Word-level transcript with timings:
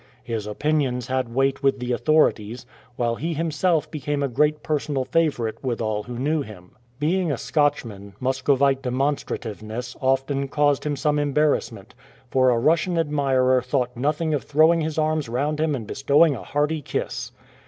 His 0.23 0.47
opinions 0.47 1.05
had 1.05 1.31
weight 1.35 1.61
with 1.61 1.77
the 1.77 1.91
authorities, 1.91 2.65
while 2.95 3.17
he 3.17 3.35
himself 3.35 3.91
became 3.91 4.23
a 4.23 4.27
great 4.27 4.63
personal 4.63 5.05
favourite 5.05 5.63
with 5.63 5.79
all 5.79 6.01
who 6.01 6.17
knew 6.17 6.41
him. 6.41 6.71
Being 6.97 7.31
a 7.31 7.37
Scotchman, 7.37 8.15
Muscovite 8.19 8.81
demon 8.81 9.17
strativeness 9.17 9.95
often 10.01 10.47
caused 10.47 10.85
him 10.87 10.95
some 10.95 11.19
embarrassment, 11.19 11.93
for 12.31 12.49
a 12.49 12.57
Russian 12.57 12.97
admirer 12.97 13.61
thought 13.61 13.95
nothing 13.95 14.33
of 14.33 14.41
throwing 14.43 14.81
his 14.81 14.97
arms 14.97 15.29
round 15.29 15.59
him 15.61 15.75
and 15.75 15.85
bestowing 15.85 16.35
a 16.35 16.41
hearty 16.41 16.81
kiss. 16.81 17.31